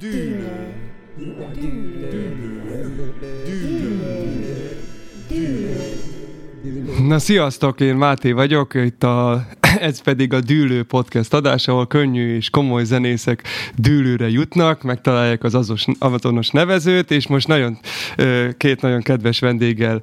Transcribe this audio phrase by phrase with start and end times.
[0.00, 0.72] Dűlő.
[7.06, 9.46] Na sziasztok, én Máté vagyok, itt a,
[9.80, 13.42] ez pedig a Dűlő podcast adás, ahol könnyű és komoly zenészek
[13.76, 17.78] dűlőre jutnak, megtalálják az azos, azonos nevezőt, és most nagyon
[18.56, 20.02] két nagyon kedves vendéggel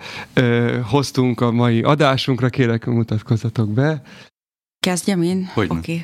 [0.84, 4.02] hoztunk a mai adásunkra, kérek mutatkozzatok be.
[4.80, 5.52] Kezdjem én?
[5.56, 5.68] Oké.
[5.70, 6.04] Okay.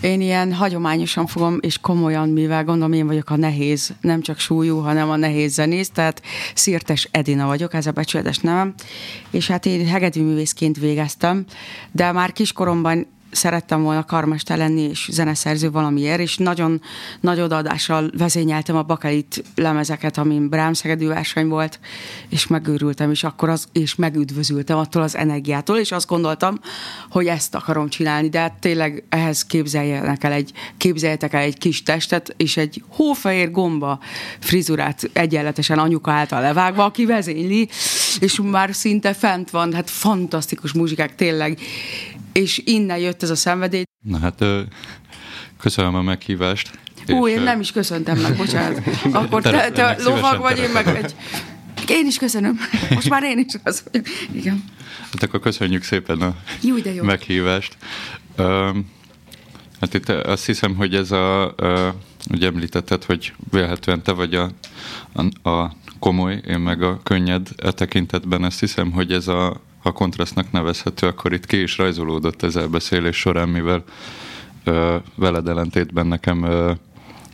[0.00, 4.78] Én ilyen hagyományosan fogom, és komolyan, mivel gondolom én vagyok a nehéz, nem csak súlyú,
[4.78, 6.22] hanem a nehéz zenész, tehát
[6.54, 8.74] Szirtes Edina vagyok, ez a becsületes nevem,
[9.30, 11.44] és hát én hegedűművészként végeztem,
[11.92, 16.80] de már kiskoromban szerettem volna karmester lenni és zeneszerző valamiért, és nagyon
[17.20, 21.80] nagy odaadással vezényeltem a bakelit lemezeket, amin Brahms verseny volt,
[22.28, 26.58] és megőrültem, és akkor az, és megüdvözültem attól az energiától, és azt gondoltam,
[27.10, 31.82] hogy ezt akarom csinálni, de hát tényleg ehhez képzeljenek el egy, képzeljetek el egy kis
[31.82, 33.98] testet, és egy hófehér gomba
[34.38, 37.68] frizurát egyenletesen anyuka által levágva, aki vezényli,
[38.20, 41.58] és már szinte fent van, hát fantasztikus muzsikák, tényleg,
[42.36, 43.84] és innen jött ez a szenvedély.
[44.02, 44.44] Na hát
[45.58, 46.78] köszönöm a meghívást.
[47.08, 48.82] Ú, én nem is köszöntem meg, bocsánat.
[49.12, 51.14] Akkor te, te lovag vagy, én meg egy...
[51.88, 52.58] Én is köszönöm.
[52.90, 54.06] Most már én is az vagyok.
[54.32, 54.64] Igen.
[55.12, 57.04] Hát akkor köszönjük szépen a jó, de jó.
[57.04, 57.76] meghívást.
[58.38, 58.76] Uh,
[59.80, 61.88] hát itt azt hiszem, hogy ez a, uh,
[62.30, 64.50] ugye említetted, hogy vélhetően te vagy a,
[65.12, 68.42] a, a komoly, én meg a könnyed e tekintetben.
[68.42, 73.16] Azt hiszem, hogy ez a ha kontrasztnak nevezhető, akkor itt ki is rajzolódott ez elbeszélés
[73.16, 73.84] során, mivel
[74.64, 76.72] ö, veled ellentétben nekem ö,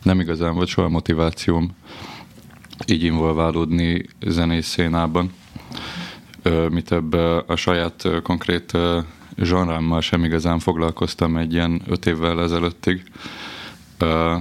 [0.03, 1.75] nem igazán volt soha motivációm
[2.85, 5.33] így involválódni zenész szénában.
[6.41, 7.13] Ö, mi több
[7.47, 8.99] a saját ö, konkrét ö,
[9.37, 13.03] zsanrámmal sem igazán foglalkoztam egy ilyen öt évvel ezelőttig.
[13.97, 14.35] Ö,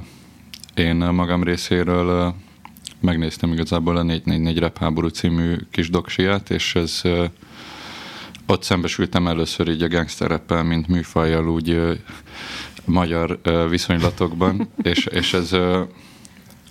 [0.74, 2.28] én magam részéről ö,
[3.00, 7.02] megnéztem igazából a 444 Rap háború című kis doksiát, és ez
[8.46, 11.92] ott szembesültem először így a gangster mint műfajjal úgy ö,
[12.84, 15.82] magyar ö, viszonylatokban, és, és ez ö,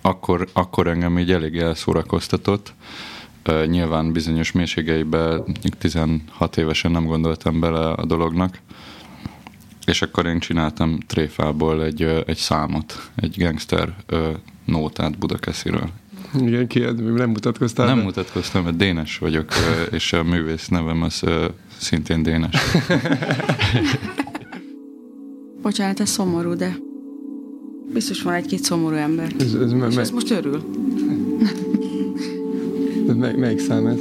[0.02, 2.74] akkor, akkor engem így elég elszórakoztatott.
[3.44, 5.44] Ö, nyilván bizonyos mélységeiben
[5.78, 8.60] 16 évesen nem gondoltam bele a dolognak,
[9.86, 13.96] és akkor én csináltam tréfából egy, egy számot, egy gangster
[14.66, 15.90] nótát Budakesziről.
[16.40, 16.80] Igen, ki,
[17.16, 17.86] nem mutatkoztál?
[17.86, 19.46] Nem mutatkoztam, mert Dénes vagyok,
[19.92, 21.22] és a művész nevem az
[21.78, 22.56] szintén Dénes.
[25.62, 26.76] Bocsánat, ez szomorú, de
[27.94, 29.32] biztos van egy-két szomorú ember.
[29.40, 30.62] Ez, ez, me- és ez most örül.
[33.08, 34.00] de mely, melyik szám ez?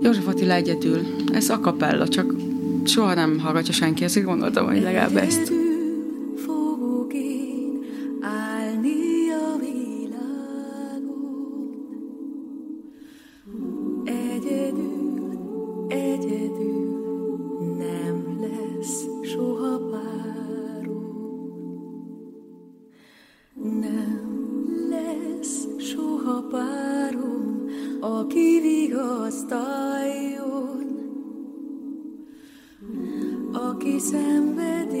[0.00, 1.00] József Attila egyedül.
[1.32, 2.34] Ez a kapella, csak
[2.84, 5.52] soha nem hallgatja senki, ezért gondoltam, hogy legalább ezt.
[34.12, 34.94] szenvedésben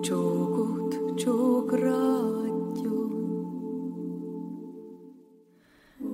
[0.00, 3.10] csókot csókra adjon.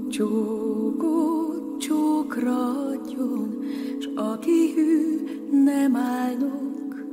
[0.09, 3.65] Csókot csókra adjon,
[3.99, 5.25] s aki hű,
[5.65, 7.05] nem áldok.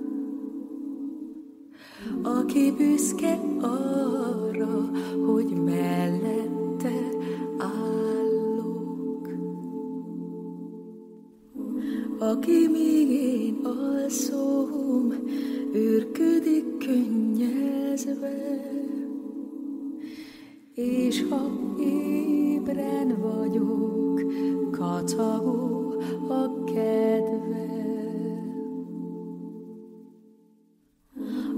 [2.23, 4.89] Aki büszke arra,
[5.25, 7.09] hogy mellette
[7.57, 9.29] állok.
[12.19, 12.90] Aki mi
[14.11, 15.13] szóm
[15.75, 18.61] űrködik könnyezve,
[20.73, 24.21] és ha ébren vagyok,
[24.71, 25.93] kacagó
[26.27, 27.69] a kedve.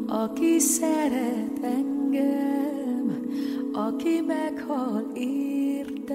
[0.08, 3.26] Aki szeret engem,
[3.74, 6.14] aki meghal értem,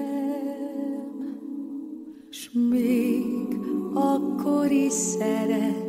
[2.29, 3.57] s még
[3.93, 5.88] akkor is szeret,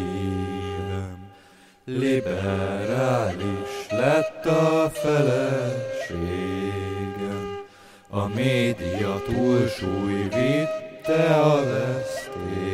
[1.99, 6.51] liberális lett a feleségem.
[8.09, 12.71] a média túlsúly vitte a vesztébe.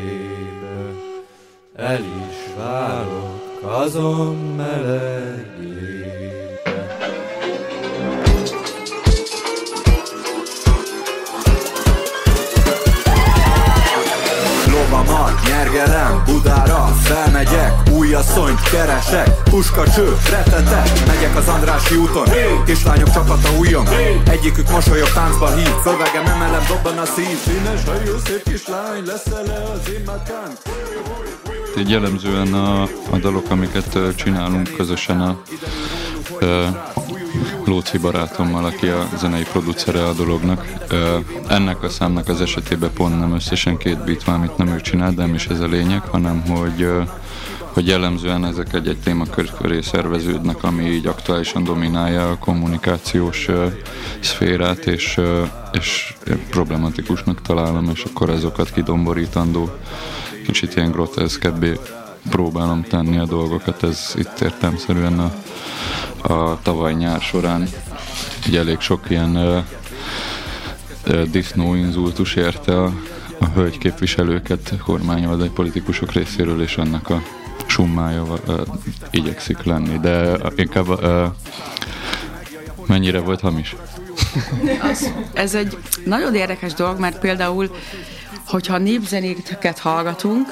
[1.76, 5.97] El is várok azon melegét.
[15.08, 22.28] Lovamat nyergelem Budára felmegyek, új asszonyt keresek Puskacső, retetek, megyek az Andrási úton
[22.66, 23.88] Kislányok csapata újon,
[24.30, 29.64] egyikük mosolyog táncba hív Szövegem emelem, dobban a szív Színes hajú, szép kislány, lesz-e le
[29.74, 30.52] az immakán?
[31.78, 35.30] Így jellemzően a, a dalok, amiket csinálunk közösen a,
[36.46, 37.17] a
[37.68, 40.66] Lóci barátommal, aki a zenei producere a dolognak.
[41.48, 45.12] Ennek a számnak az esetében pont nem összesen két beat van, amit nem ő csinál,
[45.12, 46.88] de nem is ez a lényeg, hanem hogy
[47.74, 53.48] hogy jellemzően ezek egy-egy témakör köré szerveződnek, ami így aktuálisan dominálja a kommunikációs
[54.20, 55.20] szférát, és,
[55.72, 56.14] és
[56.50, 59.70] problematikusnak találom, és akkor azokat kidomborítandó,
[60.46, 61.80] kicsit ilyen groteszkebbé
[62.30, 65.34] próbálom tenni a dolgokat, ez itt értelmszerűen a,
[66.34, 67.68] a tavaly nyár során
[68.48, 69.64] ugye elég sok ilyen uh,
[71.08, 72.94] uh, disznóinzultus érte a,
[73.40, 77.22] a hölgy képviselőket kormányoldai politikusok részéről, és ennek a
[77.66, 78.62] summája uh,
[79.12, 81.24] igyekszik lenni, de inkább uh,
[82.86, 83.76] mennyire volt hamis?
[84.82, 87.76] Az, ez egy nagyon érdekes dolog, mert például,
[88.48, 90.48] hogyha népzenéket hallgatunk,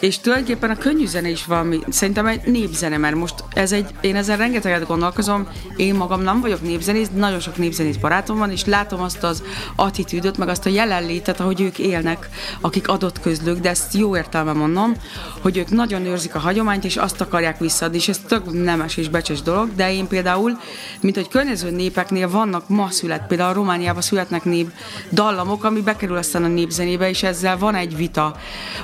[0.00, 4.16] és tulajdonképpen a könnyű zene is valami, szerintem egy népzene, mert most ez egy, én
[4.16, 9.00] ezzel rengeteget gondolkozom, én magam nem vagyok népzenész, nagyon sok népzenész barátom van, és látom
[9.00, 9.42] azt az
[9.76, 12.28] attitűdöt, meg azt a jelenlétet, ahogy ők élnek,
[12.60, 14.92] akik adott közlők, de ezt jó értelme mondom,
[15.40, 19.08] hogy ők nagyon őrzik a hagyományt, és azt akarják visszaadni, és ez tök nemes és
[19.08, 20.58] becses dolog, de én például,
[21.00, 24.70] mint hogy környező népeknél vannak ma szület, például a Romániában születnek nép
[25.12, 28.36] dallamok, ami bekerül aztán a népzenébe, és ezzel van egy vita.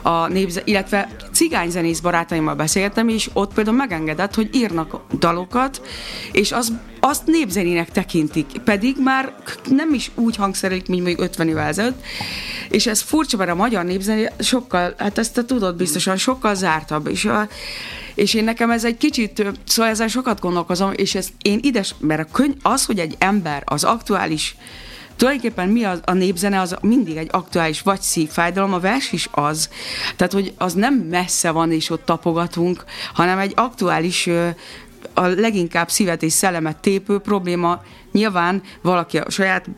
[0.03, 1.01] A népze, illetve
[1.32, 5.82] cigányzenész barátaimmal beszéltem, és ott például megengedett, hogy írnak dalokat,
[6.32, 9.34] és az, azt népzenének tekintik, pedig már
[9.69, 12.02] nem is úgy hangszerelik, mint mondjuk 50 évvel ezelőtt,
[12.69, 17.06] és ez furcsa, mert a magyar népzené sokkal, hát ezt te tudod biztosan, sokkal zártabb,
[17.06, 17.49] és a,
[18.14, 22.20] és én nekem ez egy kicsit, szóval ezzel sokat gondolkozom, és ez én ides, mert
[22.20, 24.56] a könyv, az, hogy egy ember az aktuális
[25.22, 29.70] tulajdonképpen mi az, a népzene, az mindig egy aktuális vagy szívfájdalom, a vers is az.
[30.16, 32.84] Tehát, hogy az nem messze van, és ott tapogatunk,
[33.14, 34.28] hanem egy aktuális
[35.14, 37.82] a leginkább szívet és szellemet tépő probléma.
[38.12, 39.69] Nyilván valaki a saját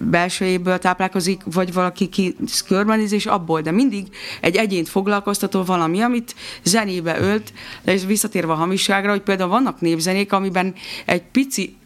[0.00, 2.36] belsőjéből táplálkozik, vagy valaki ki
[2.66, 4.06] körbenéz, és abból, de mindig
[4.40, 7.52] egy egyént foglalkoztató valami, amit zenébe ölt,
[7.84, 10.74] és visszatérve a hamisságra, hogy például vannak népzenék, amiben
[11.04, 11.76] egy pici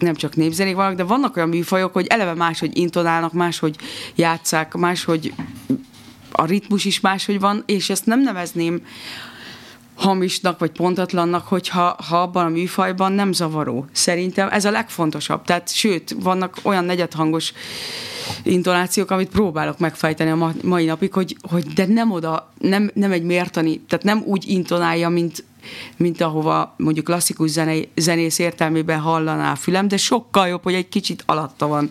[0.00, 3.76] nem csak népzenék vannak, de vannak olyan műfajok, hogy eleve máshogy intonálnak, máshogy
[4.14, 5.32] játszák, máshogy
[6.32, 8.82] a ritmus is máshogy van, és ezt nem nevezném
[10.00, 13.86] hamisnak vagy pontatlannak, hogyha ha abban a műfajban nem zavaró.
[13.92, 15.44] Szerintem ez a legfontosabb.
[15.44, 17.52] Tehát, sőt, vannak olyan negyedhangos
[18.42, 23.22] intonációk, amit próbálok megfejteni a mai napig, hogy, hogy de nem oda, nem, nem egy
[23.22, 25.44] mértani, tehát nem úgy intonálja, mint
[25.96, 30.88] mint ahova mondjuk klasszikus zene, zenész értelmében hallaná a fülem, de sokkal jobb, hogy egy
[30.88, 31.90] kicsit alatta van,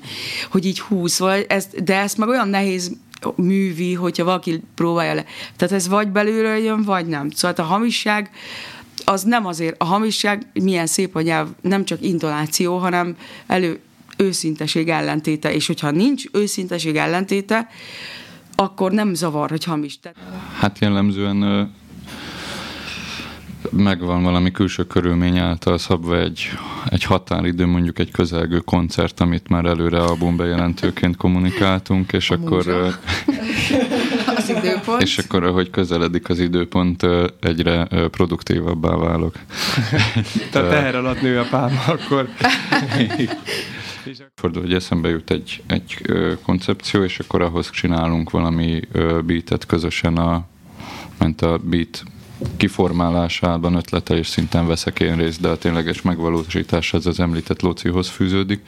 [0.51, 2.97] hogy így húz, vagy ezt, de ezt meg olyan nehéz
[3.35, 5.25] művi, hogyha valaki próbálja le.
[5.55, 7.29] Tehát ez vagy belülről jön, vagy nem.
[7.29, 8.29] Szóval a hamisság
[9.05, 13.17] az nem azért, a hamisság milyen szép a nyelv, nem csak intonáció, hanem
[13.47, 13.79] elő
[14.17, 17.67] őszinteség ellentéte, és hogyha nincs őszinteség ellentéte,
[18.55, 19.99] akkor nem zavar, hogy hamis.
[20.59, 21.71] Hát jellemzően
[23.69, 26.49] megvan valami külső körülmény által szabva egy,
[26.89, 32.67] egy határidő, mondjuk egy közelgő koncert, amit már előre albumbejelentőként kommunikáltunk, és a akkor...
[34.35, 35.01] az időpont.
[35.01, 37.05] És akkor, ahogy közeledik az időpont,
[37.39, 39.35] egyre produktívabbá válok.
[40.51, 42.29] Tehát teher alatt nő a pálma, akkor...
[44.35, 46.01] Fordul, hogy eszembe jut egy, egy
[46.41, 48.81] koncepció, és akkor ahhoz csinálunk valami
[49.25, 50.45] beatet közösen a,
[51.17, 52.03] ment a beat
[52.57, 58.61] kiformálásában, ötletelés szinten veszek én részt, de a tényleges megvalósítás ez az említett Lócihoz fűződik,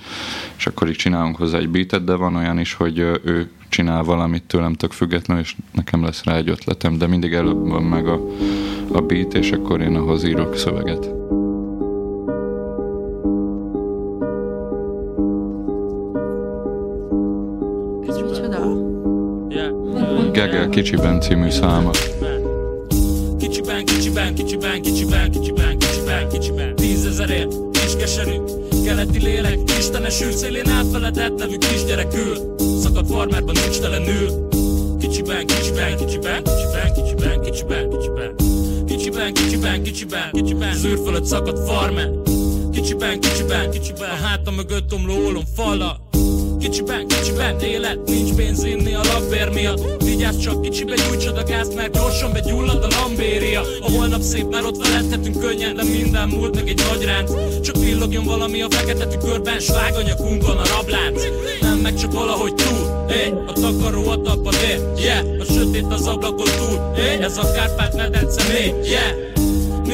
[0.57, 4.43] és akkor így csinálunk hozzá egy beatet, de van olyan is, hogy ő csinál valamit
[4.43, 8.19] tőlem tök független, és nekem lesz rá egy ötletem, de mindig előbb van meg a,
[8.91, 11.09] a beat, és akkor én ahhoz írok szöveget.
[20.31, 21.89] Gegel kicsiben című száma
[24.11, 26.75] kicsiben, kicsiben, kicsiben, kicsiben, kicsiben, kicsiben.
[26.75, 28.37] Tízezerért, kis keserű
[28.85, 32.55] keleti lélek Istenes űrszélén elfeledett nevű kisgyerekül.
[32.81, 34.47] Szakadt farmerban nincs telenül
[34.99, 38.35] Kicsiben, kicsiben, kicsiben, kicsiben, kicsiben, kicsiben, kicsiben.
[38.85, 40.75] Kicsiben, kicsiben, kicsiben, kicsiben.
[40.75, 42.09] Zűr fölött szakadt farmer
[42.71, 44.09] Kicsiben, kicsiben, kicsiben.
[44.09, 46.09] A hátam mögött omló ólom fala
[46.61, 50.03] Kicsiben, kicsiben élet, nincs pénz inni a lakbér miatt.
[50.03, 53.61] Vigyázz csak, kicsiben gyújtsad a gázt, mert gyorsan begyullad a lambéria.
[53.81, 57.77] A holnap szép, már ott feledhetünk könnyen, de minden múlt meg egy nagy rend Csak
[57.77, 61.21] villogjon valami a fekete tükörben, s váganyakunkon a rablánc.
[61.61, 65.25] Nem meg csak valahogy túl, hey, a takaró a tapadér, yeah.
[65.39, 69.30] A sötét az ablakon túl, hey, ez a Kárpát medence mély, yeah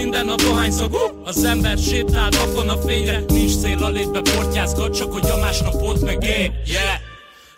[0.02, 5.12] minden nap dohányszag, az ember sétál napon a fényre Nincs cél a létbe portyázgat, csak
[5.12, 6.84] hogy a másnap ott meg én, yeah.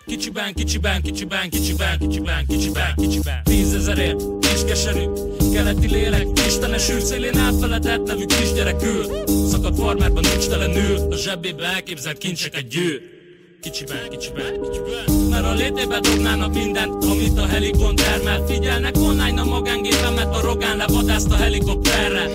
[0.06, 3.42] Kicsiben, kicsiben, kicsiben, kicsiben, kicsiben, kicsiben, kicsiben.
[3.44, 5.04] Tízezerért, kis keserű,
[5.52, 9.04] keleti lélek Istenes űrszélén elfeledett nevű kisgyerekül.
[9.50, 13.19] Szakadt farmerban nincs telenül A zsebébe elképzelt kincseket gyűr
[13.60, 15.28] Kicsiben, kicsiben, kicsiben.
[15.30, 18.46] Mert a létében dobnának mindent, amit a helikon termel.
[18.46, 22.30] Figyelnek online a magángépemet, a rogán levadászt a helikopterre.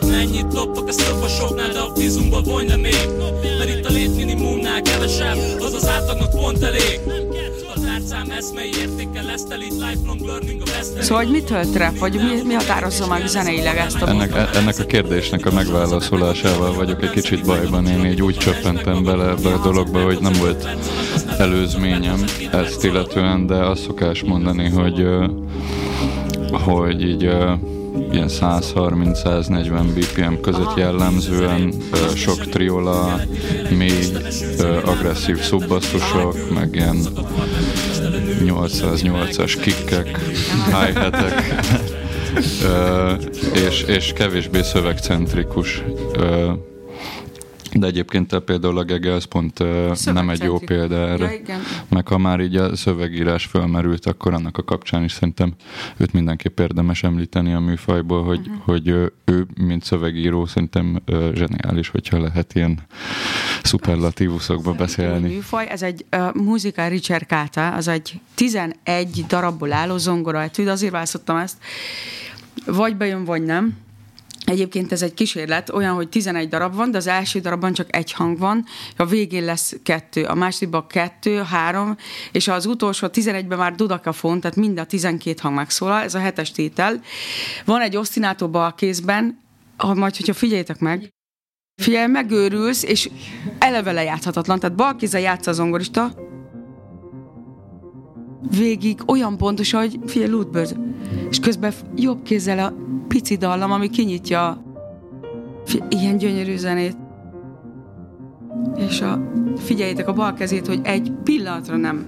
[0.00, 3.08] Mennyit több a soknál, de a fizumba vonja még
[3.58, 7.00] Mert itt a létminimumnál kevesebb, az az átlagnak pont elég
[11.00, 14.48] Szóval, hogy mit tölt rap, vagy mi, mi határozza meg zeneileg ezt a ennek, e,
[14.54, 17.86] ennek a kérdésnek a megválaszolásával vagyok egy kicsit bajban.
[17.86, 20.68] Én így úgy csöppentem bele ebbe a dologba, hogy nem volt
[21.38, 25.06] előzményem ezt illetően, de azt szokás mondani, hogy
[26.50, 27.22] hogy így
[28.12, 31.74] ilyen 130-140 BPM között jellemzően
[32.14, 33.20] sok triola,
[33.70, 34.04] mély,
[34.84, 36.96] agresszív szubbasszusok, meg ilyen
[38.40, 40.18] 808-as kikkek,
[40.64, 41.64] hi-hatek,
[43.68, 45.82] és, és kevésbé szövegcentrikus
[47.72, 49.58] de egyébként például a Gege az pont
[50.04, 51.32] nem egy jó példa erre.
[51.46, 51.56] Ja,
[51.88, 55.52] Meg ha már így a szövegírás fölmerült, akkor annak a kapcsán is szerintem
[55.96, 58.64] őt mindenképp érdemes említeni a műfajból, hogy, uh-huh.
[58.64, 58.88] hogy
[59.24, 61.02] ő, mint szövegíró szerintem
[61.34, 62.78] zseniális, hogyha lehet ilyen
[63.62, 65.28] szuperlatívuszokba beszélni.
[65.34, 71.36] Műfaj, ez egy uh, muzika ricercata, az egy 11 darabból álló zongora etűd, azért választottam
[71.36, 71.56] ezt,
[72.66, 73.76] vagy bejön, vagy nem
[74.50, 78.12] Egyébként ez egy kísérlet, olyan, hogy 11 darab van, de az első darabban csak egy
[78.12, 78.64] hang van,
[78.96, 81.96] a végén lesz kettő, a másodikban kettő, három,
[82.32, 86.18] és az utolsó, a 11-ben már dudakafon, tehát mind a 12 hang megszólal, ez a
[86.18, 87.00] hetes tétel.
[87.64, 89.38] Van egy osztinátó bal kézben,
[89.76, 91.08] ha majd, hogyha figyeljétek meg,
[91.82, 93.10] Figyelj, megőrülsz, és
[93.58, 96.14] eleve lejátszhatatlan, tehát bal kézzel játsza a zongorista,
[98.56, 100.76] végig olyan pontos, hogy figyelj, Ludbird,
[101.30, 104.62] és közben jobb kézzel a pici dallam, ami kinyitja
[105.88, 106.96] ilyen gyönyörű zenét.
[108.76, 112.06] És a, figyeljétek a bal kezét, hogy egy pillanatra nem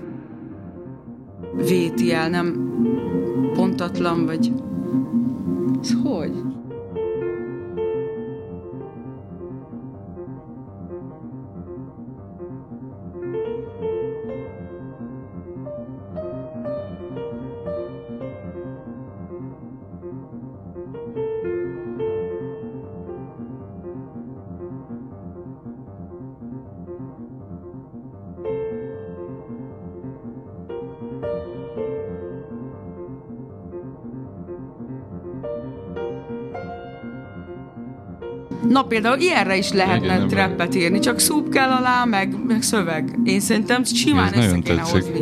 [1.57, 2.75] véti el, nem
[3.55, 4.53] pontatlan, vagy...
[5.83, 6.52] Ez hogy?
[38.73, 43.19] Na például ilyenre is lehetne Igen, trappet írni, csak szúp kell alá, meg, meg szöveg.
[43.25, 44.93] Én szerintem simán Ez nagyon tetszik.
[44.93, 45.19] Hozni.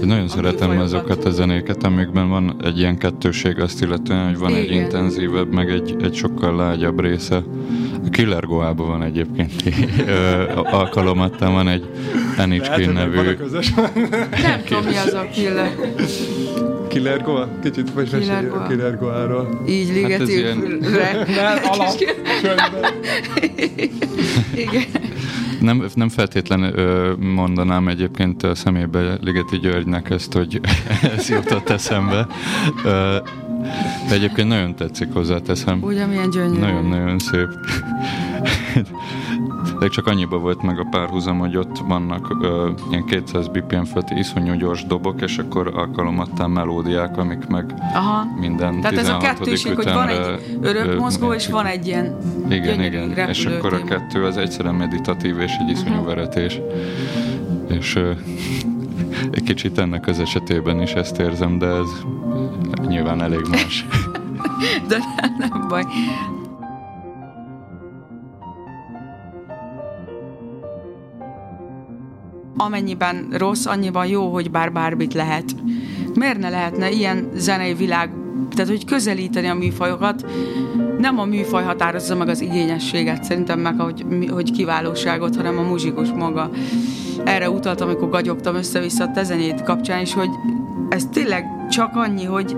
[0.00, 4.38] Én nagyon a szeretem azokat a zenéket, amikben van egy ilyen kettőség azt illetően, hogy
[4.38, 4.62] van Igen.
[4.62, 7.36] egy intenzívebb, meg egy, egy sokkal lágyabb része.
[8.06, 9.52] A Killer Goában van egyébként
[10.80, 11.90] alkalomattal van egy
[12.36, 13.16] Enicskin nevű...
[14.42, 15.74] Nem tudom, mi az a Killer.
[16.88, 17.48] Killer Goa?
[17.62, 19.62] Kicsit vagy mesélj a Killer Goa-ról.
[19.68, 20.56] Így ligeti hát ilyen...
[21.36, 21.94] Nem, alap,
[24.54, 24.84] Igen.
[25.60, 30.60] Nem, nem feltétlenül mondanám egyébként a szemébe Ligeti Györgynek ezt, hogy
[31.16, 32.26] ez jutott eszembe.
[34.08, 35.82] De egyébként nagyon tetszik hozzáteszem.
[35.82, 36.60] Ugye milyen gyönyörű.
[36.60, 37.48] Nagyon-nagyon szép.
[39.78, 44.14] De csak annyiba volt meg a párhuzam, hogy ott vannak ö, ilyen 200 BPM fölti
[44.18, 48.24] iszonyú gyors dobok, és akkor alkalomattán melódiák, amik meg Aha.
[48.40, 52.16] minden Tehát ez a kettőség, hogy van egy örök mozgó, és van egy ilyen
[52.50, 56.06] Igen, igen, és akkor a kettő az egyszerűen meditatív, és egy iszonyú uh-huh.
[56.06, 56.60] veretés.
[57.68, 58.10] És ö,
[59.30, 61.88] egy kicsit ennek az esetében is ezt érzem, de ez
[62.86, 63.86] nyilván elég más.
[64.88, 64.98] de
[65.38, 65.84] nem baj.
[72.56, 75.44] Amennyiben rossz, annyiban jó, hogy bár bármit lehet.
[76.14, 78.10] Miért ne lehetne ilyen zenei világ,
[78.54, 80.24] tehát hogy közelíteni a műfajokat,
[80.98, 86.08] nem a műfaj határozza meg az igényességet, szerintem meg, hogy, hogy kiválóságot, hanem a muzsikus
[86.08, 86.50] maga.
[87.24, 90.30] Erre utaltam, amikor gagyogtam össze-vissza a tezenét kapcsán is, hogy
[90.88, 92.56] ez tényleg csak annyi, hogy,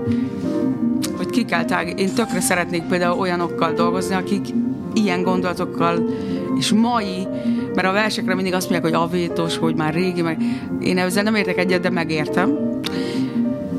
[1.17, 1.99] hogy ki kell tág...
[1.99, 4.45] Én tökre szeretnék például olyanokkal dolgozni, akik
[4.93, 6.09] ilyen gondolatokkal
[6.57, 7.27] és mai,
[7.75, 10.41] mert a versekre mindig azt mondják, hogy avétos, hogy már régi, meg
[10.81, 12.57] én ezzel nem értek egyet, de megértem.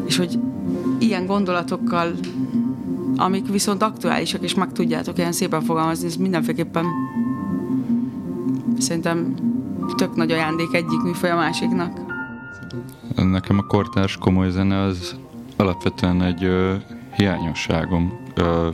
[0.07, 0.39] És hogy
[0.99, 2.13] ilyen gondolatokkal,
[3.17, 6.85] amik viszont aktuálisak, és meg tudjátok ilyen szépen fogalmazni, ez mindenféleképpen
[8.79, 9.35] szerintem
[9.97, 12.01] tök nagy ajándék egyik műfaj a másiknak.
[13.17, 15.17] Nekem a kortárs komoly zene az
[15.57, 16.75] alapvetően egy ö,
[17.17, 18.19] hiányosságom.
[18.35, 18.69] Ö,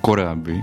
[0.00, 0.56] korábbi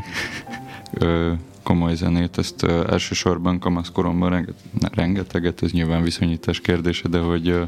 [0.94, 1.32] ö,
[1.65, 4.55] komoly zenét, ezt elsősorban kamaszkoromban renget,
[4.91, 7.60] rengeteget, ez nyilván viszonyítás kérdése, de hogy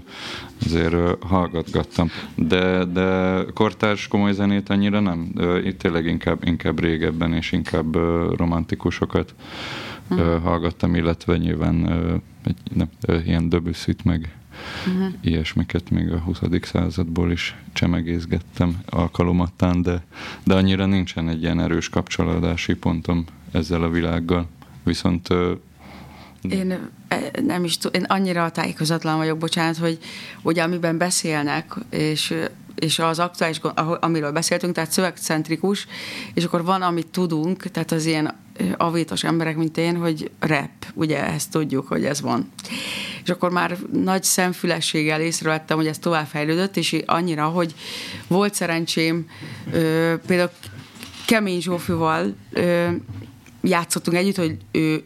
[0.66, 2.10] azért hallgatgattam.
[2.36, 5.32] De, de kortárs komoly zenét annyira nem.
[5.64, 7.96] Itt tényleg inkább, inkább régebben és inkább
[8.38, 9.36] romantikusokat
[10.10, 11.88] uh, hallgattam, illetve nyilván
[12.44, 12.90] egy, nem,
[13.26, 14.36] ilyen döbüszit meg
[14.88, 15.14] uh-huh.
[15.22, 16.40] ilyesmiket még a 20.
[16.62, 20.06] századból is csemegézgettem alkalomattán, de,
[20.44, 24.48] de annyira nincsen egy ilyen erős kapcsolódási pontom ezzel a világgal.
[24.84, 25.28] Viszont
[26.42, 26.90] én
[27.42, 29.98] nem is én annyira tájékozatlan vagyok, bocsánat, hogy
[30.42, 32.36] ugye amiben beszélnek, és
[32.80, 33.62] és az aktuális,
[34.00, 35.88] amiről beszéltünk, tehát szövegcentrikus,
[36.34, 38.36] és akkor van, amit tudunk, tehát az ilyen
[38.78, 42.52] avétos emberek, mint én, hogy rap, ugye ezt tudjuk, hogy ez van.
[43.24, 47.76] És akkor már nagy szemfülességgel észrevettem, hogy ez továbbfejlődött, és annyira, hogy
[48.28, 49.30] volt szerencsém
[49.72, 50.52] ö, például
[51.26, 52.90] Kemény Zsófival ö,
[53.68, 55.04] játszottunk együtt, hogy ő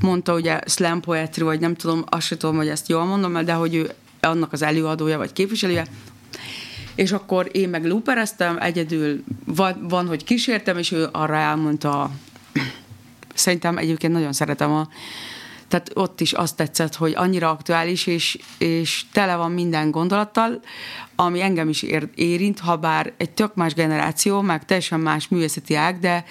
[0.00, 3.52] mondta ugye slam poetry, vagy nem tudom, azt sem tudom, hogy ezt jól mondom, de
[3.52, 3.90] hogy ő
[4.20, 5.86] annak az előadója, vagy képviselője,
[6.94, 12.10] és akkor én meg loopereztem, egyedül van, van, hogy kísértem, és ő arra elmondta,
[13.34, 14.88] szerintem egyébként nagyon szeretem a,
[15.70, 20.60] tehát ott is azt tetszett, hogy annyira aktuális, és, és tele van minden gondolattal,
[21.16, 25.74] ami engem is ér, érint, ha bár egy tök más generáció, meg teljesen más művészeti
[25.74, 26.24] ág, de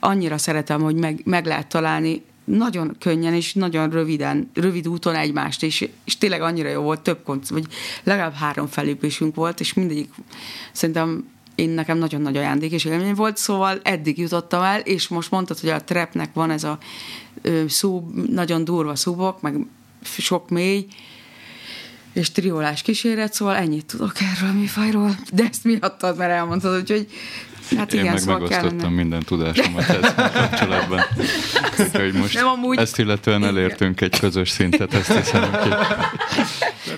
[0.00, 5.62] annyira szeretem, hogy meg, meg lehet találni nagyon könnyen és nagyon röviden, rövid úton egymást,
[5.62, 7.66] és, és tényleg annyira jó volt, több koncert, vagy
[8.02, 10.10] legalább három felépésünk volt, és mindegyik
[10.72, 15.30] szerintem én nekem nagyon nagy ajándék és élmény volt, szóval eddig jutottam el, és most
[15.30, 16.78] mondtad, hogy a trapnek van ez a
[17.42, 19.66] ö, szó, nagyon durva szubok, meg
[20.02, 20.86] sok mély,
[22.12, 27.08] és triolás kíséret, szóval ennyit tudok erről a műfajról, de ezt miattad, mert elmondtad, úgyhogy
[27.76, 28.94] Hát Én igen, meg szóval megosztottam kellene.
[28.94, 31.00] minden tudásomat ezzel kapcsolatban.
[31.78, 32.78] Úgyhogy most Nem, amúgy...
[32.78, 35.52] ezt illetően elértünk egy közös szintet, ezt hiszem.
[35.52, 35.74] Hogy...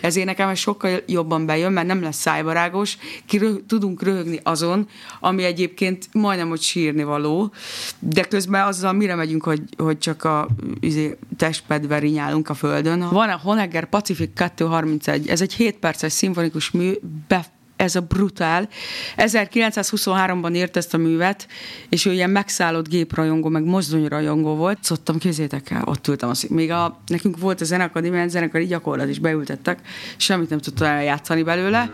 [0.01, 4.89] Ezért nekem ez sokkal jobban bejön, mert nem lesz szájbarágos, ki röh- tudunk röhögni azon,
[5.21, 7.53] ami egyébként majdnem, hogy sírni való,
[7.99, 10.49] de közben azzal mire megyünk, hogy, hogy csak a
[10.81, 13.09] izé, testpedve rinyálunk a földön.
[13.11, 16.93] Van a Honegger Pacific 231, ez egy 7 perces szimfonikus mű,
[17.29, 17.45] be
[17.81, 18.69] ez a brutál.
[19.17, 21.47] 1923-ban írt ezt a művet,
[21.89, 24.79] és ő ilyen megszállott géprajongó, meg mozdonyrajongó volt.
[24.81, 26.29] Szottam, kézzétek el, ott ültem.
[26.29, 29.79] Az, még a, nekünk volt a zenekadémián zenekari gyakorlat is beültettek,
[30.17, 31.91] semmit nem tudtam eljátszani belőle,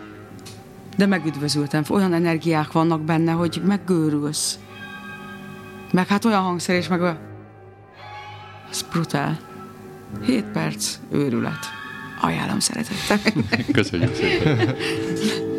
[0.96, 1.82] de megüdvözültem.
[1.88, 4.58] Olyan energiák vannak benne, hogy meggőrülsz.
[5.92, 7.18] Meg hát olyan hangszer, és meg a...
[8.70, 9.38] Ez brutál.
[10.24, 11.58] 7 perc, őrület.
[12.20, 13.18] Ajánlom szeretettel.
[13.72, 14.76] Köszönjük szépen.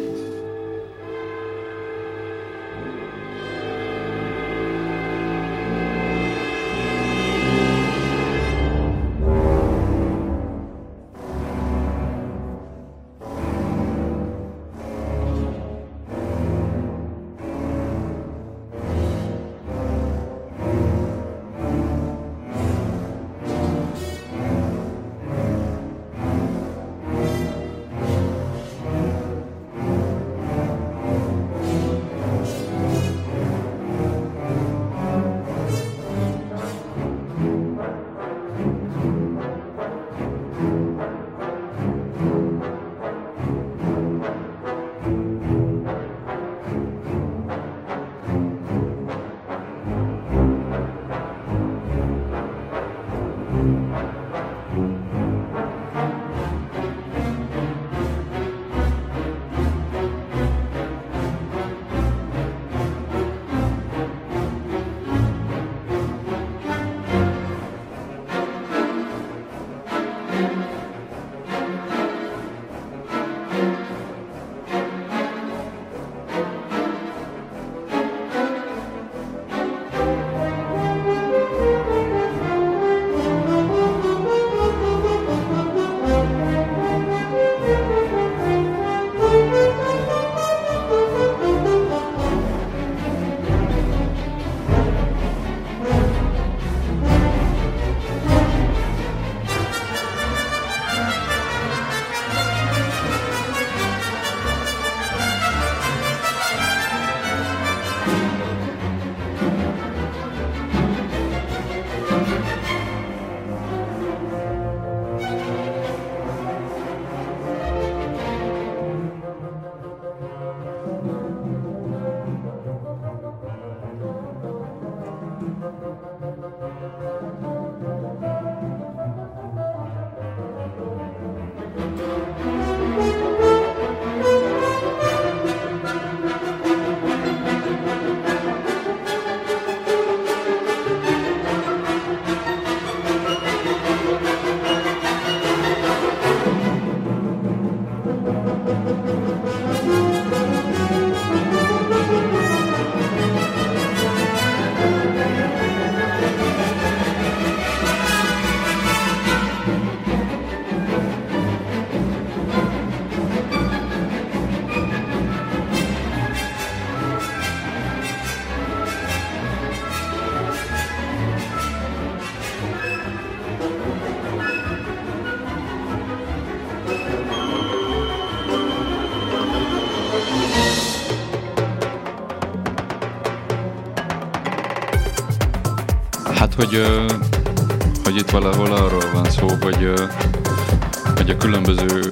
[191.68, 192.10] Különböző,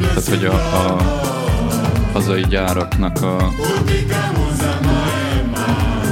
[0.00, 1.02] tehát hogy a, a
[2.12, 3.52] hazai gyáraknak a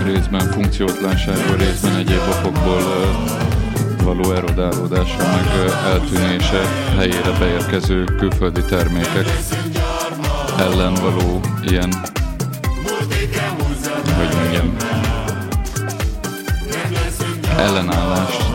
[0.05, 2.83] részben funkciótlansága, részben egyéb okokból
[4.03, 6.61] való erodálódása, meg eltűnése
[6.97, 9.27] helyére beérkező külföldi termékek
[10.59, 11.93] ellen való ilyen,
[14.17, 14.77] hogy mondjam,
[17.57, 18.50] ellenállást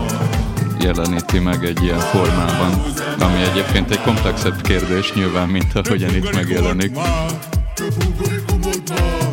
[0.86, 2.84] jeleníti meg egy ilyen formában,
[3.20, 6.92] ami egyébként egy komplexebb kérdés nyilván, mint ahogyan itt megjelenik.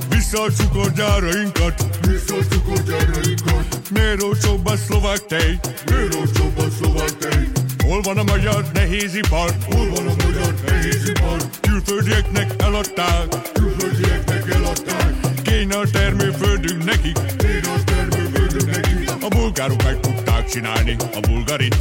[0.08, 5.58] Vissza a cukorgyárainkat, vissza a cukorgyárainkat, miért olcsóbb a szlovák tej,
[5.90, 7.50] miért olcsóbb a szlovák tej,
[7.86, 9.50] Hol van a magyar nehézipar?
[9.70, 11.36] Hol van a magyar nehézipar?
[11.60, 15.14] Külföldieknek eladták, külföldieknek eladták.
[15.42, 19.10] Kéne a termőföldünk nekik, kéne a termőföldünk nekik.
[19.20, 20.01] A bulgárok meg
[20.52, 21.76] tudták csinálni a bulgarit.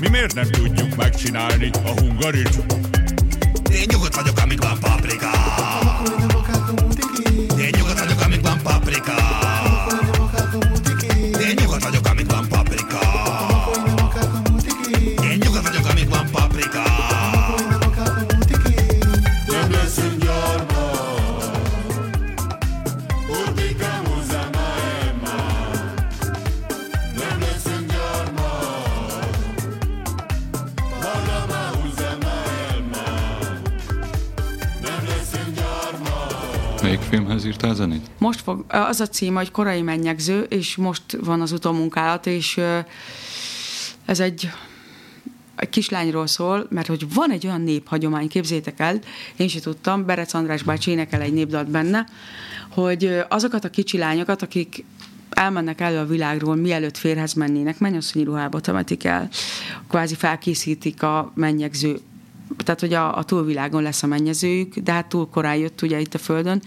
[0.00, 2.58] Mi miért nem tudjuk megcsinálni a hungarit?
[3.72, 5.30] Én nyugodt vagyok, amíg van paprika.
[37.42, 38.10] Filmhez írtál zenét?
[38.18, 42.60] Most fog, az a cím, hogy Korai mennyegző, és most van az utómunkálat, és
[44.04, 44.50] ez egy
[45.56, 48.94] egy kislányról szól, mert hogy van egy olyan néphagyomány, képzétek el,
[49.36, 52.06] én is tudtam, Berec András bácsi énekel egy népdalt benne,
[52.68, 54.84] hogy azokat a kicsi lányokat, akik
[55.30, 59.28] elmennek elő a világról, mielőtt férhez mennének, mennyasszonyi ruhába temetik el,
[59.88, 61.98] kvázi felkészítik a mennyegző
[62.56, 66.14] tehát hogy a, a túlvilágon lesz a mennyezőjük, de hát túl korán jött ugye itt
[66.14, 66.62] a Földön,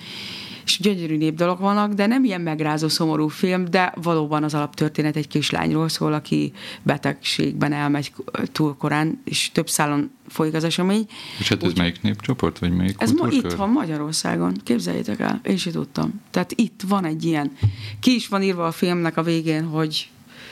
[0.65, 5.27] és gyönyörű népdalok vannak, de nem ilyen megrázó, szomorú film, de valóban az alaptörténet egy
[5.27, 6.51] kislányról szól, aki
[6.83, 8.13] betegségben elmegy
[8.51, 11.07] túl korán, és több szálon folyik az esemény.
[11.39, 15.39] És hát ez Úgy, melyik népcsoport, vagy melyik Ez ma itt van Magyarországon, képzeljétek el,
[15.43, 16.21] én is tudtam.
[16.31, 17.51] Tehát itt van egy ilyen,
[17.99, 20.09] ki is van írva a filmnek a végén, hogy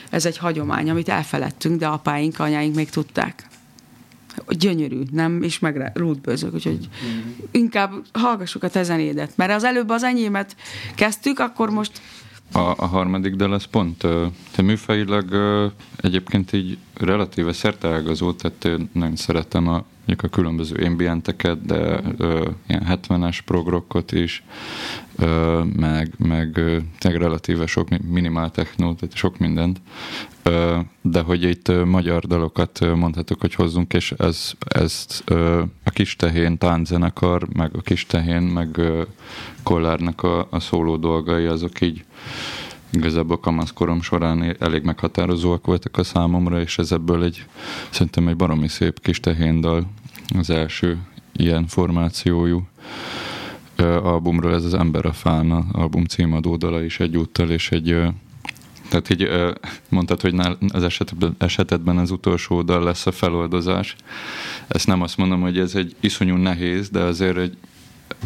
[0.09, 3.51] ez egy hagyomány, amit elfeledtünk, de apáink, anyáink még tudták
[4.49, 5.43] gyönyörű, nem?
[5.43, 7.31] És meg rútbőzök, úgyhogy mm.
[7.51, 9.37] inkább hallgassuk a te zenédet.
[9.37, 10.55] Mert az előbb az enyémet
[10.95, 12.01] kezdtük, akkor most...
[12.51, 14.07] A, a harmadik dal az pont,
[14.51, 15.35] te műfajilag
[15.95, 23.39] egyébként így relatíve szerteágazó, tehát nagyon szeretem a, a különböző ambienteket, de ö, ilyen 70-es
[23.45, 24.43] progrokkot is,
[25.15, 26.61] ö, meg, meg
[27.03, 29.81] meg relatíve sok minimál technó, tehát sok mindent.
[31.01, 35.29] De hogy itt magyar dalokat mondhatok, hogy hozzunk, és ez, ezt
[35.83, 38.81] a Kis Tehén tánczenekar, meg a Kis Tehén, meg
[39.63, 42.03] Kollárnak a, a szóló dolgai, azok így
[42.93, 47.45] igazából kamaszkorom során elég meghatározóak voltak a számomra, és ez ebből egy,
[47.89, 49.85] szerintem egy baromi szép kis tehéndal
[50.37, 50.97] az első
[51.33, 52.67] ilyen formációjú
[54.03, 57.97] albumról, ez az Ember a Fán, a album címadó dala is egyúttal, és egy
[58.89, 59.29] tehát így
[59.89, 60.35] mondtad, hogy
[60.67, 60.83] az
[61.37, 63.95] esetben, az utolsó dal lesz a feloldozás.
[64.67, 67.57] Ezt nem azt mondom, hogy ez egy iszonyú nehéz, de azért egy,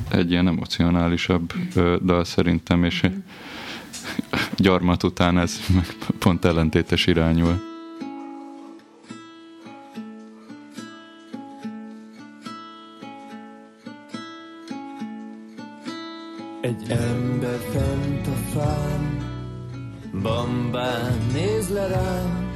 [0.10, 1.54] egy ilyen emocionálisabb
[2.04, 3.04] dal szerintem, és
[4.56, 5.60] gyarmat után ez
[6.20, 7.62] pont ellentétes irányul.
[16.62, 19.18] Egy ember fent a fán
[20.22, 22.52] Bambán néz le rám,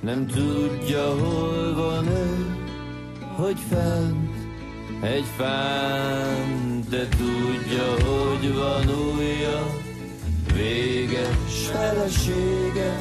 [0.00, 2.56] nem tudja, hol van ő,
[3.36, 4.30] hogy fent
[5.00, 9.79] egy fán, de tudja, hogy van újja,
[10.60, 12.92] véges felesége,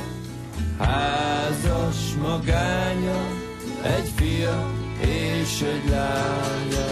[0.77, 3.21] házas magánya,
[3.83, 6.85] egy fia és egy lánya.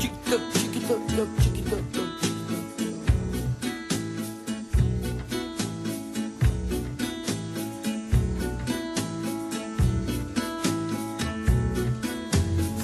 [0.00, 1.80] Csikitop, csikitop, csikitop,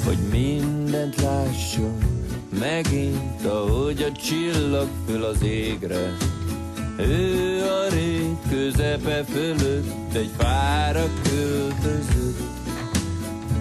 [0.04, 1.98] hogy mindent lásson,
[2.58, 6.16] megint, ahogy a csillag föl az égre.
[6.98, 12.38] Ő a rét közepe fölött egy fára költözött,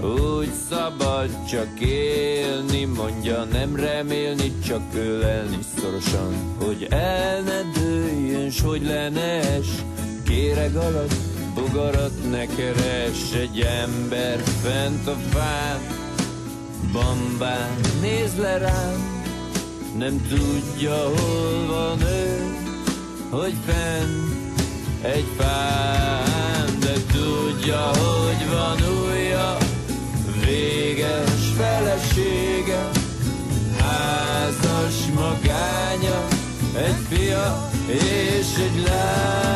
[0.01, 8.61] úgy szabad csak élni, mondja, nem remélni, csak ölelni szorosan, hogy el ne dőljön, s
[8.61, 9.67] hogy lenes,
[10.25, 11.15] kéreg alatt,
[11.55, 15.79] bogarat ne keres, egy ember fent a fán,
[16.91, 19.25] bambán, néz le rám,
[19.97, 22.26] nem tudja, hol van ő,
[23.29, 24.27] hogy fenn
[25.01, 29.57] egy fán, de tudja, hogy van újja,
[30.45, 32.89] véges felesége,
[33.79, 36.27] házas magánya,
[36.75, 39.46] egy fia és egy lánya.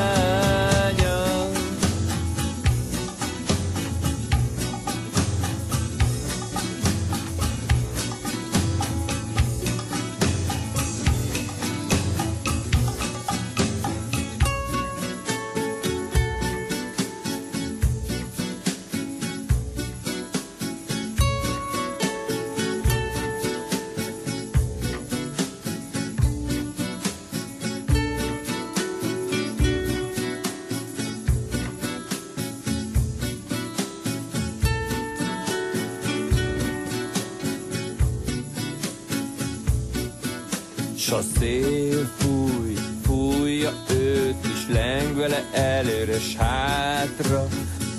[41.12, 47.48] S a szél fúj, fújja őt is, leng vele előre s hátra,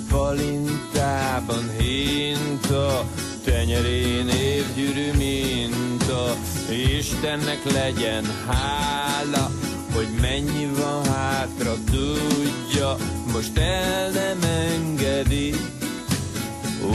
[0.09, 3.05] palintában hinta,
[3.43, 6.35] tenyerén évgyűrű minta,
[6.69, 9.51] Istennek legyen hála,
[9.93, 12.95] hogy mennyi van hátra, tudja,
[13.33, 15.55] most el nem engedi,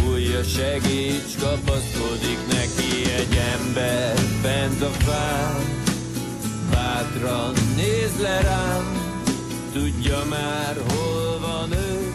[0.07, 5.78] újja segíts, kapaszkodik neki egy ember bent a fán,
[7.19, 8.85] bátran néz le rám,
[9.73, 12.13] tudja már hol van ő,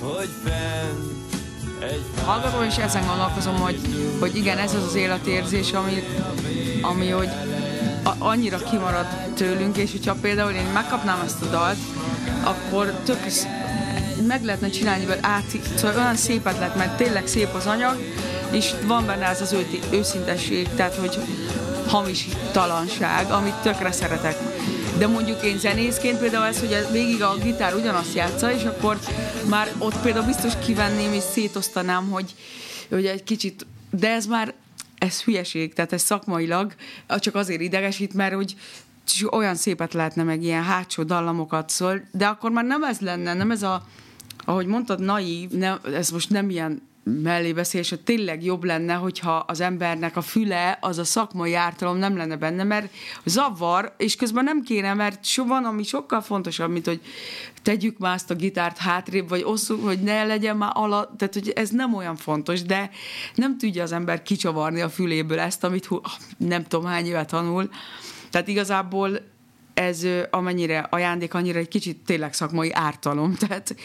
[0.00, 0.28] hogy
[1.80, 3.80] egy Hallgatom, és ezen gondolkozom, hogy,
[4.20, 6.02] hogy igen, ez az az életérzés, ami,
[6.82, 7.28] ami hogy
[8.02, 11.78] a, annyira kimarad tőlünk, és hogyha például én megkapnám ezt a dalt,
[12.42, 13.26] akkor tök
[14.26, 17.96] meg lehetne csinálni, vagy át, szóval olyan szépet lett, mert tényleg szép az anyag,
[18.50, 21.18] és van benne ez az őti, őszintesség, tehát hogy
[21.86, 24.36] hamis talanság, amit tökre szeretek.
[24.98, 28.98] De mondjuk én zenészként például ez, hogy végig a gitár ugyanazt játsza, és akkor
[29.48, 32.34] már ott például biztos kivenném és szétosztanám, hogy,
[32.88, 34.54] hogy egy kicsit, de ez már
[34.98, 36.74] ez hülyeség, tehát ez szakmailag
[37.18, 38.56] csak azért idegesít, mert hogy
[39.30, 43.50] olyan szépet lehetne meg ilyen hátsó dallamokat szól, de akkor már nem ez lenne, nem
[43.50, 43.86] ez a,
[44.44, 49.60] ahogy mondtad, naív, nem, ez most nem ilyen mellébeszélés, hogy tényleg jobb lenne, hogyha az
[49.60, 52.92] embernek a füle, az a szakmai ártalom nem lenne benne, mert
[53.24, 57.00] zavar, és közben nem kéne, mert so van, ami sokkal fontosabb, mint hogy
[57.62, 61.48] tegyük már azt a gitárt hátrébb, vagy osszuk, hogy ne legyen már alatt, tehát hogy
[61.48, 62.90] ez nem olyan fontos, de
[63.34, 65.88] nem tudja az ember kicsavarni a füléből ezt, amit
[66.36, 67.68] nem tudom hány éve tanul.
[68.30, 69.20] Tehát igazából
[69.74, 73.34] ez amennyire ajándék, annyira egy kicsit tényleg szakmai ártalom.
[73.46, 73.76] Tehát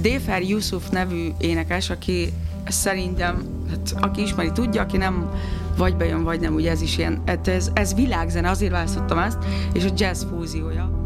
[0.00, 2.32] Défer Yusuf nevű énekes, aki
[2.68, 5.30] szerintem, hát aki ismeri, tudja, aki nem
[5.76, 9.38] vagy bejön, vagy nem, ugye ez is ilyen, hát ez, ez világzene, azért választottam ezt,
[9.72, 11.03] és a jazz fúziója.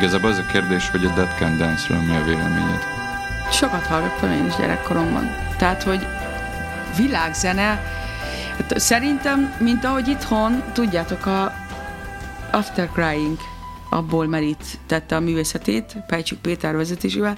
[0.00, 2.82] Igazából az a kérdés, hogy a Dead Can Dance-ről mi a véleményed?
[3.52, 5.30] Sokat hallgattam én is gyerekkoromban.
[5.58, 6.06] Tehát, hogy
[6.96, 7.82] világzene,
[8.56, 11.52] hát szerintem, mint ahogy itthon, tudjátok, a
[12.50, 13.38] After Crying
[13.90, 17.36] abból merítette a művészetét, Pejcsik Péter vezetésével,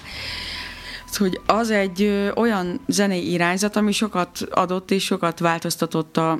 [1.17, 6.39] hogy az egy olyan zenei irányzat, ami sokat adott és sokat változtatott a,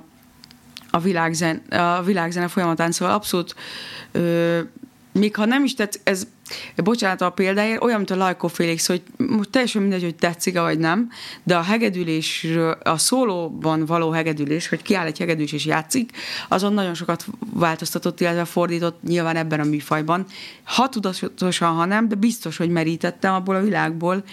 [0.90, 3.56] a, világzen, a világzene folyamatán, szóval abszolút
[4.12, 4.60] ö,
[5.14, 6.28] még ha nem is tetsz, ez,
[6.76, 9.02] bocsánat a példáért, olyan, mint a Lajkó Félix, hogy
[9.52, 11.10] teljesen mindegy, hogy tetszik vagy nem,
[11.44, 16.12] de a hegedülésről, a szólóban való hegedülés, hogy kiáll egy hegedűs és játszik,
[16.48, 20.26] azon nagyon sokat változtatott, illetve fordított nyilván ebben a műfajban.
[20.64, 24.24] Ha tudatosan, ha nem, de biztos, hogy merítettem abból a világból.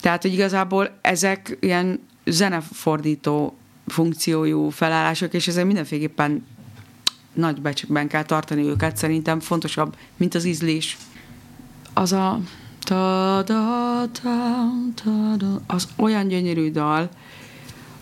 [0.00, 6.44] Tehát, hogy igazából ezek ilyen zenefordító funkciójú felállások, és ezek mindenféleképpen
[7.36, 10.96] nagy becsükben kell tartani őket, szerintem fontosabb, mint az ízlés.
[11.92, 12.40] Az a
[12.80, 17.08] ta da ta ta da, az olyan gyönyörű dal,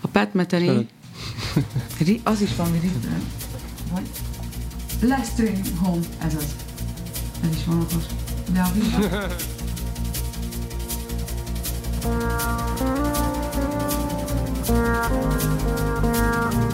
[0.01, 0.89] a Pat Metheny,
[2.23, 3.07] az is valami ritm,
[3.91, 4.09] vagy
[5.01, 6.55] Last Train Home, ez az.
[7.43, 8.03] Ez is van okos.
[8.53, 9.31] De a világ...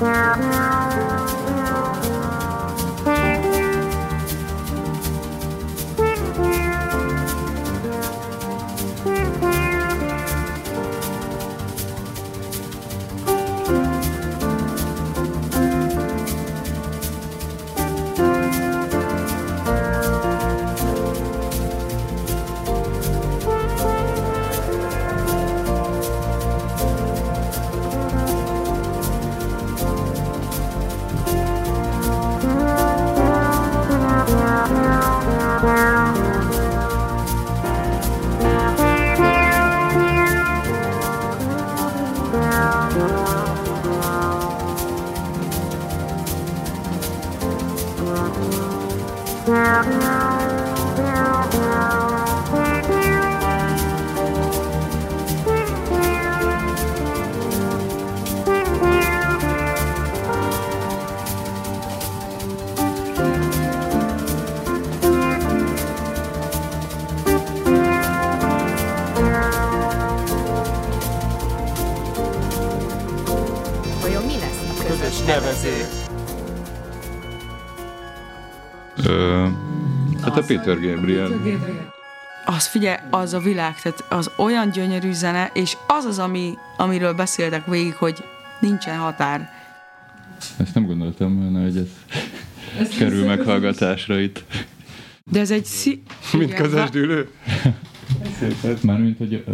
[0.00, 1.27] Yeah.
[80.68, 81.40] Peter Gabriel.
[82.44, 87.12] Az figyelj, az a világ, tehát az olyan gyönyörű zene, és az az, ami, amiről
[87.12, 88.24] beszéltek végig, hogy
[88.60, 89.50] nincsen határ.
[90.56, 91.88] Ezt nem gondoltam volna, hogy
[92.78, 94.44] ez kerül meghallgatásra itt.
[95.30, 96.02] De ez egy szí...
[96.32, 97.30] Mint közös dűlő?
[98.82, 99.44] Mármint, hogy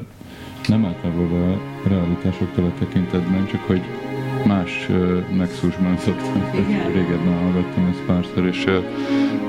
[0.66, 3.82] nem általában a realitásoktól a tekintetben, csak hogy
[4.46, 4.88] más
[5.36, 6.50] Nexusban szoktam.
[6.52, 6.92] Igen.
[6.92, 8.64] Régebben hallgattam ezt párszor, és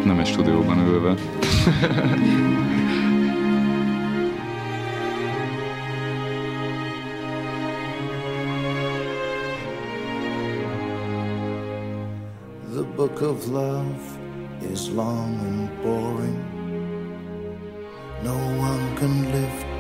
[0.06, 1.14] nem egy stúdióban ülve.
[12.76, 14.20] The book of love
[14.72, 16.44] is long and boring.
[18.24, 19.75] No one can lift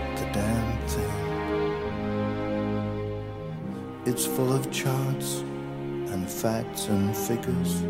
[4.05, 5.39] It's full of charts
[6.13, 7.81] and facts and figures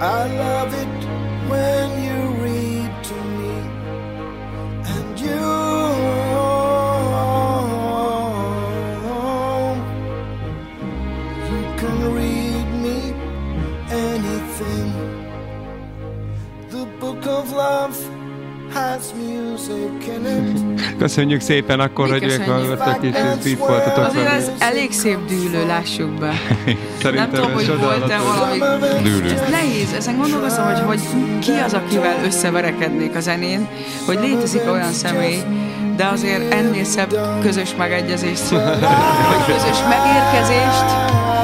[0.00, 0.97] I love it
[20.98, 22.46] Köszönjük szépen akkor, Mi hogy köszönjük.
[22.48, 24.42] meghallgattak és Hát, itt voltatok Azért velünk.
[24.42, 26.26] ez elég szép dűlő, lássuk be.
[26.66, 28.58] Nem Szerintem tudom, ez hogy volt-e valami...
[29.02, 29.30] Dűlő.
[29.32, 31.00] Ez nehéz, ezen gondolkozom, hogy, hogy
[31.40, 33.68] ki az, akivel összeverekednék a zenén,
[34.06, 35.38] hogy létezik olyan személy,
[35.96, 38.48] de azért ennél szebb közös megegyezést,
[39.30, 40.88] vagy közös megérkezést,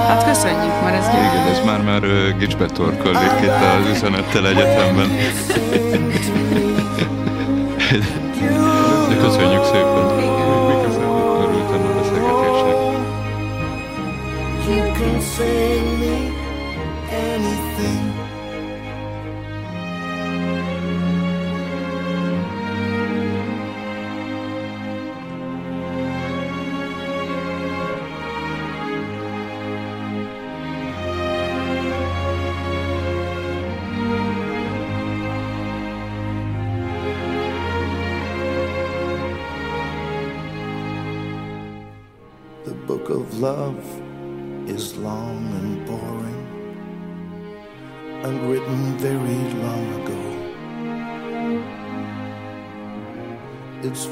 [0.08, 5.08] hát köszönjük, mert ez Igen, ez már-már ö, gicsbe torkollik itt az üzenettel egyetemben.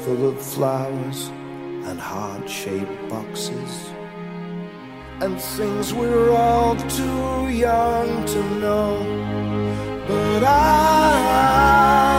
[0.03, 1.27] full of flowers
[1.87, 3.89] and heart shaped boxes
[5.21, 10.03] and things we're all too young to know.
[10.07, 12.12] But I.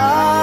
[0.00, 0.39] I